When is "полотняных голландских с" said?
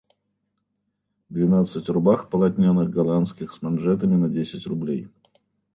2.31-3.61